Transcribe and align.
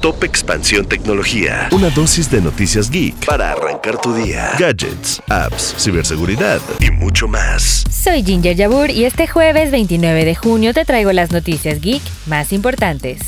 Top 0.00 0.24
Expansión 0.24 0.86
Tecnología. 0.86 1.68
Una 1.72 1.90
dosis 1.90 2.30
de 2.30 2.40
noticias 2.40 2.90
geek 2.90 3.26
para 3.26 3.52
arrancar 3.52 4.00
tu 4.00 4.14
día. 4.14 4.52
Gadgets, 4.58 5.20
apps, 5.28 5.74
ciberseguridad 5.78 6.58
y 6.80 6.90
mucho 6.90 7.28
más. 7.28 7.84
Soy 7.90 8.24
Ginger 8.24 8.56
Yabur 8.56 8.90
y 8.90 9.04
este 9.04 9.26
jueves 9.26 9.70
29 9.70 10.24
de 10.24 10.34
junio 10.34 10.72
te 10.72 10.86
traigo 10.86 11.12
las 11.12 11.32
noticias 11.32 11.82
geek 11.82 12.02
más 12.24 12.54
importantes. 12.54 13.20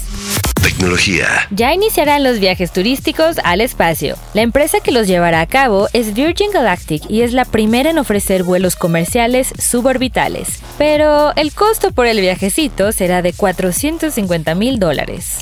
Tecnología. 0.62 1.27
Ya 1.50 1.74
iniciarán 1.74 2.24
los 2.24 2.38
viajes 2.38 2.72
turísticos 2.72 3.36
al 3.44 3.60
espacio. 3.60 4.16
La 4.32 4.40
empresa 4.40 4.80
que 4.80 4.92
los 4.92 5.06
llevará 5.06 5.42
a 5.42 5.46
cabo 5.46 5.88
es 5.92 6.14
Virgin 6.14 6.52
Galactic 6.52 7.02
y 7.10 7.20
es 7.20 7.34
la 7.34 7.44
primera 7.44 7.90
en 7.90 7.98
ofrecer 7.98 8.44
vuelos 8.44 8.76
comerciales 8.76 9.52
suborbitales. 9.58 10.60
Pero 10.78 11.34
el 11.36 11.52
costo 11.52 11.92
por 11.92 12.06
el 12.06 12.20
viajecito 12.20 12.92
será 12.92 13.20
de 13.20 13.34
450 13.34 14.54
mil 14.54 14.78
dólares. 14.78 15.40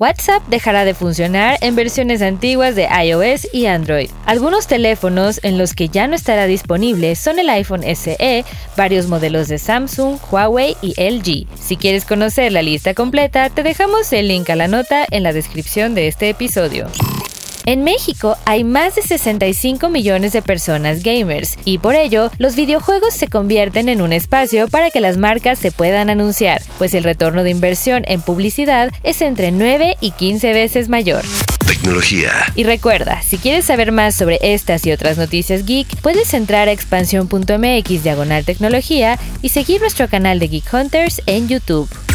WhatsApp 0.00 0.42
dejará 0.48 0.86
de 0.86 0.94
funcionar 0.94 1.58
en 1.60 1.76
versiones 1.76 2.22
antiguas 2.22 2.74
de 2.74 2.88
iOS 3.04 3.46
y 3.52 3.66
Android. 3.66 4.08
Algunos 4.24 4.66
teléfonos 4.66 5.40
en 5.42 5.58
los 5.58 5.74
que 5.74 5.90
ya 5.90 6.06
no 6.06 6.14
estará 6.14 6.46
disponible 6.46 7.14
son 7.16 7.38
el 7.38 7.50
iPhone 7.50 7.82
SE, 7.82 8.46
varios 8.78 9.08
modelos 9.08 9.48
de 9.48 9.58
Samsung, 9.58 10.16
Huawei 10.30 10.74
y 10.80 10.94
LG. 10.98 11.46
Si 11.54 11.76
quieres 11.76 12.06
conocer 12.06 12.50
la 12.50 12.62
lista 12.62 12.94
completa, 12.94 13.50
te 13.50 13.62
dejamos 13.62 14.10
el 14.14 14.28
link 14.28 14.48
a 14.48 14.56
la 14.56 14.68
nota 14.68 15.04
en 15.10 15.22
la 15.22 15.34
descripción 15.34 15.94
de 15.94 16.08
este 16.08 16.30
episodio. 16.30 16.86
En 17.66 17.84
México 17.84 18.36
hay 18.46 18.64
más 18.64 18.94
de 18.94 19.02
65 19.02 19.88
millones 19.90 20.32
de 20.32 20.42
personas 20.42 21.02
gamers 21.02 21.56
y 21.64 21.78
por 21.78 21.94
ello 21.94 22.30
los 22.38 22.56
videojuegos 22.56 23.14
se 23.14 23.28
convierten 23.28 23.88
en 23.88 24.00
un 24.00 24.12
espacio 24.12 24.68
para 24.68 24.90
que 24.90 25.00
las 25.00 25.18
marcas 25.18 25.58
se 25.58 25.70
puedan 25.70 26.10
anunciar, 26.10 26.62
pues 26.78 26.94
el 26.94 27.04
retorno 27.04 27.44
de 27.44 27.50
inversión 27.50 28.04
en 28.06 28.22
publicidad 28.22 28.90
es 29.02 29.20
entre 29.20 29.52
9 29.52 29.96
y 30.00 30.12
15 30.12 30.52
veces 30.52 30.88
mayor. 30.88 31.22
Tecnología. 31.66 32.32
Y 32.56 32.64
recuerda, 32.64 33.22
si 33.22 33.38
quieres 33.38 33.66
saber 33.66 33.92
más 33.92 34.16
sobre 34.16 34.38
estas 34.42 34.84
y 34.86 34.92
otras 34.92 35.18
noticias 35.18 35.64
geek, 35.64 35.86
puedes 36.00 36.34
entrar 36.34 36.68
a 36.68 36.72
expansión.mx 36.72 38.02
diagonal 38.02 38.44
tecnología 38.44 39.18
y 39.42 39.50
seguir 39.50 39.80
nuestro 39.80 40.08
canal 40.08 40.38
de 40.40 40.48
Geek 40.48 40.74
Hunters 40.74 41.22
en 41.26 41.48
YouTube. 41.48 41.88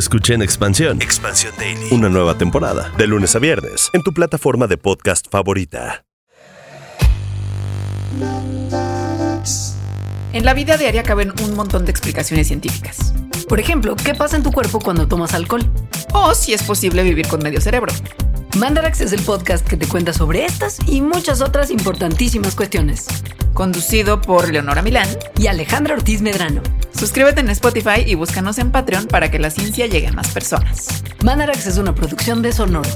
escuché 0.00 0.34
en 0.34 0.42
Expansión. 0.42 1.00
Expansión 1.00 1.52
Daily. 1.58 1.88
Una 1.92 2.08
nueva 2.08 2.36
temporada, 2.36 2.90
de 2.96 3.06
lunes 3.06 3.36
a 3.36 3.38
viernes, 3.38 3.90
en 3.92 4.02
tu 4.02 4.12
plataforma 4.12 4.66
de 4.66 4.78
podcast 4.78 5.26
favorita. 5.30 6.04
En 10.32 10.44
la 10.44 10.54
vida 10.54 10.76
diaria 10.76 11.02
caben 11.02 11.32
un 11.44 11.54
montón 11.54 11.84
de 11.84 11.90
explicaciones 11.90 12.48
científicas. 12.48 13.12
Por 13.48 13.60
ejemplo, 13.60 13.94
¿qué 13.94 14.14
pasa 14.14 14.36
en 14.36 14.42
tu 14.42 14.52
cuerpo 14.52 14.80
cuando 14.80 15.06
tomas 15.06 15.34
alcohol? 15.34 15.62
O 16.14 16.34
si 16.34 16.54
es 16.54 16.62
posible 16.62 17.02
vivir 17.02 17.28
con 17.28 17.42
medio 17.42 17.60
cerebro. 17.60 17.92
Mandarax 18.56 19.02
es 19.02 19.12
el 19.12 19.22
podcast 19.22 19.66
que 19.66 19.76
te 19.76 19.86
cuenta 19.86 20.12
sobre 20.12 20.44
estas 20.44 20.78
y 20.88 21.02
muchas 21.02 21.40
otras 21.40 21.70
importantísimas 21.70 22.54
cuestiones. 22.54 23.06
Conducido 23.52 24.20
por 24.20 24.50
Leonora 24.50 24.82
Milán 24.82 25.08
y 25.36 25.46
Alejandra 25.46 25.94
Ortiz 25.94 26.22
Medrano. 26.22 26.62
Suscríbete 27.00 27.40
en 27.40 27.48
Spotify 27.48 28.02
y 28.04 28.14
búscanos 28.14 28.58
en 28.58 28.70
Patreon 28.70 29.06
para 29.06 29.30
que 29.30 29.38
la 29.38 29.48
ciencia 29.48 29.86
llegue 29.86 30.08
a 30.08 30.12
más 30.12 30.28
personas. 30.32 31.02
Mandarax 31.24 31.66
es 31.66 31.78
una 31.78 31.94
producción 31.94 32.42
de 32.42 32.52
Sonoro. 32.52 32.90